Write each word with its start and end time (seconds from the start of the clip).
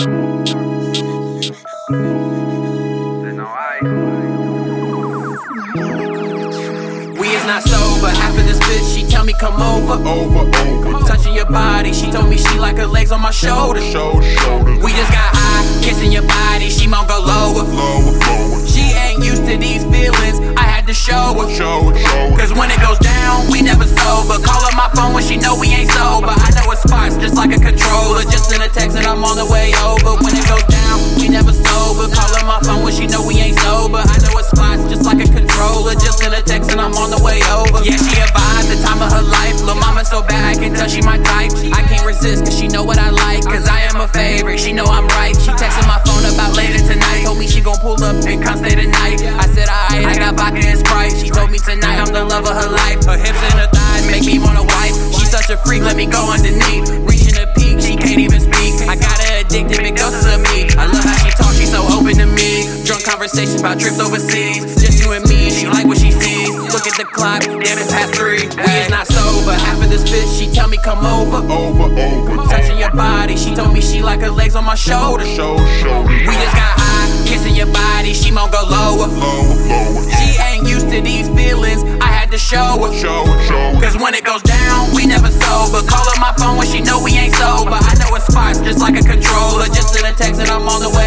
We 0.00 0.06
is 7.28 7.44
not 7.44 7.62
sober. 7.64 8.06
After 8.06 8.42
this 8.42 8.58
bitch, 8.60 8.94
she 8.94 9.06
tell 9.06 9.24
me 9.24 9.34
come 9.38 9.60
over. 9.60 10.02
Over, 10.08 10.48
over. 10.56 11.06
Touching 11.06 11.34
your 11.34 11.44
body, 11.50 11.92
she 11.92 12.10
told 12.10 12.30
me 12.30 12.38
she 12.38 12.58
like 12.58 12.78
her 12.78 12.86
legs 12.86 13.12
on 13.12 13.20
my 13.20 13.30
shoulder. 13.30 13.82
Shoulder, 13.82 14.22
shoulder. 14.22 14.59
Cause 22.40 22.56
when 22.56 22.72
it 22.72 22.80
goes 22.80 22.96
down, 23.04 23.52
we 23.52 23.60
never 23.60 23.84
sober. 23.84 24.40
Call 24.40 24.64
up 24.64 24.72
my 24.72 24.88
phone 24.96 25.12
when 25.12 25.20
she 25.20 25.36
know 25.36 25.60
we 25.60 25.68
ain't 25.76 25.92
sober. 25.92 26.32
I 26.32 26.48
know 26.56 26.72
it's 26.72 26.80
spots 26.80 27.20
just 27.20 27.36
like 27.36 27.52
a 27.52 27.60
controller. 27.60 28.24
Just 28.24 28.48
send 28.48 28.64
a 28.64 28.70
text 28.72 28.96
and 28.96 29.04
I'm 29.04 29.20
on 29.20 29.36
the 29.36 29.44
way 29.44 29.76
over. 29.84 30.16
When 30.24 30.32
it 30.32 30.48
goes 30.48 30.64
down, 30.64 30.96
we 31.20 31.28
never 31.28 31.52
sober. 31.52 32.08
Call 32.08 32.32
up 32.32 32.48
my 32.48 32.56
phone 32.64 32.80
when 32.80 32.96
she 32.96 33.04
know 33.04 33.20
we 33.28 33.36
ain't 33.44 33.60
sober. 33.60 34.00
I 34.00 34.16
know 34.24 34.32
it's 34.40 34.48
spots 34.48 34.88
just 34.88 35.04
like 35.04 35.20
a 35.20 35.28
controller. 35.28 35.92
Just 36.00 36.24
send 36.24 36.32
a 36.32 36.40
text 36.40 36.72
and 36.72 36.80
I'm 36.80 36.96
on 36.96 37.12
the 37.12 37.20
way 37.20 37.44
over. 37.52 37.84
Yeah, 37.84 38.00
she 38.00 38.16
a 38.16 38.26
vibe, 38.32 38.72
the 38.72 38.80
time 38.80 39.04
of 39.04 39.12
her 39.12 39.20
life. 39.20 39.60
Lil' 39.60 39.76
mama 39.76 40.00
so 40.08 40.24
bad, 40.24 40.40
I 40.40 40.56
can 40.56 40.72
tell 40.72 40.88
she 40.88 41.04
my 41.04 41.20
type. 41.20 41.52
I 41.76 41.84
can't 41.92 42.08
resist 42.08 42.48
cause 42.48 42.56
she 42.56 42.68
know 42.72 42.88
what 42.88 42.96
I 42.96 43.12
like. 43.12 43.44
Cause 43.44 43.68
I 43.68 43.84
am 43.84 44.00
a 44.00 44.08
favorite, 44.08 44.56
she 44.56 44.72
know 44.72 44.88
I'm 44.88 45.04
right. 45.12 45.36
She 45.36 45.52
texting 45.60 45.84
my 45.84 46.00
phone 46.08 46.24
about 46.24 46.56
later 46.56 46.80
tonight. 46.80 47.28
Told 47.28 47.36
me 47.36 47.44
she 47.44 47.60
gon' 47.60 47.76
pull 47.84 48.00
up 48.00 48.16
and 48.24 48.40
come 48.40 48.64
stay 48.64 48.80
tonight. 48.80 49.09
Me 51.50 51.58
tonight 51.58 51.98
I'm 51.98 52.12
the 52.14 52.24
love 52.24 52.46
of 52.46 52.54
her 52.54 52.70
life. 52.70 53.02
Her 53.04 53.18
hips 53.18 53.42
and 53.42 53.58
her 53.58 53.66
thighs 53.74 54.06
make 54.06 54.24
me 54.24 54.38
wanna 54.38 54.62
wipe. 54.62 54.94
She's 55.18 55.30
such 55.30 55.50
a 55.50 55.58
freak, 55.66 55.82
let 55.82 55.96
me 55.96 56.06
go 56.06 56.30
underneath. 56.30 56.86
Reaching 57.02 57.34
the 57.34 57.50
peak, 57.58 57.82
she 57.82 57.98
can't 57.98 58.22
even 58.22 58.38
speak. 58.38 58.86
I 58.86 58.94
got 58.94 59.18
her 59.18 59.42
addicted 59.42 59.82
because 59.82 60.22
of 60.30 60.38
me. 60.54 60.70
I 60.78 60.86
love 60.86 61.02
how 61.02 61.18
she 61.18 61.30
talks, 61.34 61.58
she's 61.58 61.70
so 61.74 61.82
open 61.90 62.14
to 62.22 62.26
me. 62.26 62.70
Drunk 62.86 63.02
conversations 63.02 63.60
about 63.60 63.82
trips 63.82 63.98
overseas. 63.98 64.78
Just 64.78 65.02
you 65.02 65.10
and 65.12 65.26
me, 65.26 65.50
she 65.50 65.66
like 65.66 65.86
what 65.86 65.98
she 65.98 66.14
sees. 66.14 66.54
Look 66.70 66.86
at 66.86 66.94
the 66.94 67.04
clock, 67.10 67.42
damn 67.42 67.78
it's 67.82 67.90
past 67.90 68.14
three. 68.14 68.46
We 68.46 68.70
is 68.78 68.90
not 68.90 69.10
sober. 69.10 69.58
After 69.66 69.90
this 69.90 70.06
bitch, 70.06 70.30
she 70.38 70.46
tell 70.54 70.68
me 70.68 70.78
come 70.78 71.02
over. 71.02 71.42
Over, 71.50 71.90
over. 71.90 72.46
Touching 72.46 72.78
your 72.78 72.94
body, 72.94 73.36
she 73.36 73.54
told 73.54 73.74
me 73.74 73.80
she 73.80 74.02
like 74.02 74.20
her 74.20 74.30
legs 74.30 74.54
on 74.54 74.64
my 74.64 74.78
shoulder. 74.78 75.26
Shoulder, 75.26 75.66
shoulder. 75.82 76.14
We 76.14 76.30
just 76.30 76.54
got 76.54 76.78
high, 76.78 77.10
kissing 77.26 77.56
your 77.56 77.70
body, 77.74 78.14
she 78.14 78.30
won't 78.30 78.52
go 78.52 78.62
lower. 78.62 79.10
Lower, 79.10 79.54
lower. 79.66 80.02
She 80.14 80.38
ain't 80.38 80.68
used 80.68 80.90
to 80.90 81.00
these 81.00 81.28
to 82.30 82.38
show 82.38 82.78
her. 82.78 82.92
Show 82.94 83.26
it, 83.26 83.48
show 83.48 83.74
it. 83.74 83.82
Cause 83.82 83.96
when 83.98 84.14
it 84.14 84.24
goes 84.24 84.42
down, 84.42 84.94
we 84.94 85.06
never 85.06 85.30
sober. 85.30 85.82
Call 85.82 86.06
up 86.06 86.18
my 86.20 86.32
phone 86.38 86.56
when 86.56 86.66
she 86.66 86.80
know 86.80 87.02
we 87.02 87.12
ain't 87.18 87.34
sober. 87.34 87.74
I 87.74 87.94
know 87.98 88.14
it's 88.14 88.26
spots 88.26 88.60
just 88.60 88.78
like 88.78 88.94
a 88.94 89.02
controller. 89.02 89.66
Just 89.66 89.94
send 89.94 90.06
a 90.06 90.14
text 90.16 90.40
and 90.40 90.48
I'm 90.48 90.68
on 90.68 90.80
the 90.80 90.90
way 90.90 90.99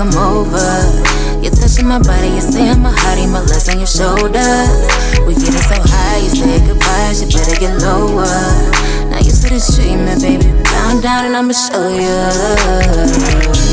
come 0.00 0.16
over. 0.16 0.64
You're 1.44 1.52
touching 1.52 1.86
my 1.86 2.00
body, 2.00 2.32
you're 2.32 2.72
I'm 2.72 2.86
a 2.86 2.90
hottie, 2.90 3.28
my 3.28 3.44
legs 3.44 3.68
on 3.68 3.76
your 3.76 3.86
shoulders. 3.86 4.72
We 5.28 5.36
getting 5.36 5.60
so 5.60 5.76
high, 5.76 6.24
you 6.24 6.30
say 6.32 6.56
goodbye, 6.64 7.12
you 7.20 7.28
better 7.28 7.60
get 7.60 7.76
lower. 7.84 8.24
Now 9.12 9.20
you 9.20 9.28
see 9.28 9.50
this 9.50 9.76
treatment, 9.76 10.22
baby. 10.22 10.56
Bound 10.72 11.02
down 11.02 11.26
and 11.26 11.36
I'ma 11.36 11.52
show 11.52 11.92
you. 11.92 12.16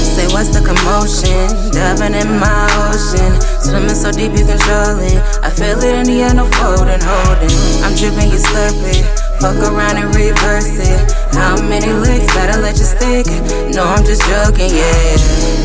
Say 0.04 0.28
what's 0.36 0.52
the 0.52 0.60
commotion? 0.68 1.48
Diving 1.72 2.20
in 2.20 2.40
my 2.44 2.68
ocean, 2.92 3.32
swimming 3.64 3.96
so 3.96 4.12
deep 4.12 4.36
you 4.36 4.44
control 4.44 5.00
it. 5.00 5.24
I 5.40 5.50
feel 5.50 5.80
it 5.80 5.96
in 5.96 6.08
the 6.12 6.24
end, 6.28 6.44
no 6.44 6.46
folding, 6.60 7.00
holding. 7.00 7.56
I'm 7.88 7.96
dripping, 7.96 8.36
you 8.36 8.40
slurp 8.44 8.76
it. 8.84 9.27
Fuck 9.40 9.58
around 9.70 9.98
and 9.98 10.10
reverse 10.16 10.80
it. 10.82 11.00
How 11.38 11.56
many 11.70 11.94
licks 11.94 12.26
gotta 12.34 12.60
let 12.60 12.78
you 12.78 12.86
stick? 12.86 13.28
No, 13.74 13.84
I'm 13.86 14.04
just 14.04 14.26
joking, 14.26 14.74
yeah. 14.74 15.18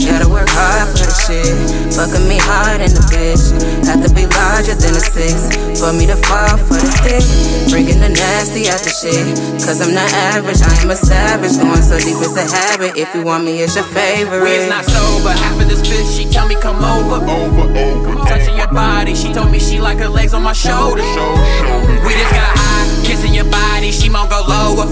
Gotta 0.05 0.29
work 0.29 0.49
hard 0.53 0.93
for 0.93 1.09
the 1.09 1.17
shit. 1.25 1.49
Fucking 1.97 2.29
me 2.29 2.37
hard 2.37 2.85
in 2.85 2.93
the 2.93 3.05
bitch. 3.09 3.41
Have 3.89 4.05
to 4.05 4.13
be 4.13 4.29
larger 4.29 4.77
than 4.77 4.93
a 4.93 5.01
six 5.01 5.49
for 5.81 5.93
me 5.97 6.05
to 6.05 6.17
fall 6.29 6.61
for 6.61 6.77
the 6.77 6.91
stick. 7.01 7.25
Bringing 7.73 8.01
the 8.05 8.13
nasty 8.13 8.69
out 8.69 8.85
the 8.85 8.93
shit. 8.93 9.25
Cause 9.65 9.81
I'm 9.81 9.95
not 9.95 10.11
average, 10.37 10.61
I 10.61 10.73
am 10.85 10.91
a 10.91 10.97
savage. 10.97 11.57
Going 11.57 11.81
so 11.81 11.97
deep 11.97 12.21
it's 12.21 12.37
a 12.37 12.45
habit. 12.45 13.01
If 13.01 13.15
you 13.15 13.25
want 13.25 13.45
me, 13.45 13.65
it's 13.65 13.75
your 13.75 13.89
favorite. 13.89 14.45
We 14.45 14.61
is 14.61 14.69
not 14.69 14.85
sober. 14.85 15.33
Half 15.33 15.57
of 15.61 15.69
this 15.69 15.81
bitch, 15.81 16.13
she 16.13 16.29
tell 16.29 16.47
me 16.47 16.57
come 16.61 16.85
over. 16.85 17.25
Over, 17.25 17.73
over. 17.73 18.13
Touching 18.29 18.57
your 18.59 18.69
body, 18.69 19.15
she 19.15 19.33
told 19.33 19.51
me 19.51 19.59
she 19.59 19.81
like 19.81 19.97
her 19.99 20.09
legs 20.09 20.35
on 20.35 20.43
my 20.43 20.53
shoulder. 20.53 21.01
Shoulder, 21.01 21.49
shoulder. 21.65 22.05
We 22.05 22.13
just 22.13 22.35
got 22.37 22.53
high, 22.53 22.82
kissing 23.23 23.35
your 23.35 23.51
body, 23.51 23.93
she 23.93 24.11
won't 24.11 24.31
go 24.31 24.43
lower. 24.43 24.87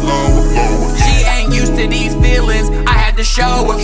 She 1.02 1.26
ain't 1.26 1.52
used 1.52 1.74
to 1.74 1.86
these 1.88 2.14
feelings, 2.22 2.70
I 2.86 2.94
had 2.94 3.16
to 3.16 3.24
show 3.24 3.66
her. 3.66 3.78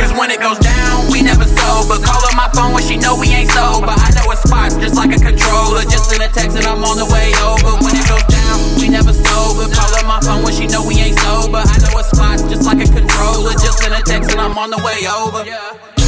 Cause 0.00 0.12
when 0.16 0.30
it 0.30 0.40
goes 0.40 0.58
down, 0.58 1.12
we 1.12 1.20
never 1.22 1.44
sober. 1.44 2.00
Call 2.00 2.24
up 2.24 2.34
my 2.36 2.48
phone 2.54 2.72
when 2.72 2.82
she 2.82 2.96
know 2.96 3.18
we 3.20 3.28
ain't 3.28 3.50
sober. 3.50 3.92
I 3.92 4.08
know 4.16 4.30
it's 4.32 4.42
spots 4.42 4.76
just 4.76 4.96
like 4.96 5.12
a 5.12 5.20
controller. 5.20 5.82
Just 5.84 6.08
send 6.10 6.22
a 6.22 6.28
text 6.28 6.56
and 6.56 6.66
I'm 6.66 6.82
on 6.84 6.96
the 6.96 7.06
way 7.12 7.32
over. 7.44 7.76
When 7.84 7.92
it 7.92 8.06
goes 8.08 8.24
down, 8.32 8.56
we 8.80 8.88
never 8.88 9.12
sober. 9.12 9.68
Call 9.68 9.92
up 9.92 10.06
my 10.08 10.20
phone 10.24 10.42
when 10.42 10.54
she 10.54 10.66
know 10.66 10.86
we 10.86 10.96
ain't 10.96 11.18
sober. 11.20 11.60
I 11.60 11.76
know 11.84 11.92
it's 12.00 12.10
spots 12.10 12.42
just 12.48 12.64
like 12.64 12.80
a 12.80 12.88
controller. 12.88 13.52
Just 13.60 13.84
send 13.84 13.92
a 13.92 14.00
text 14.00 14.32
and 14.32 14.40
I'm 14.40 14.56
on 14.56 14.70
the 14.70 14.80
way 14.80 15.04
over. 15.04 15.99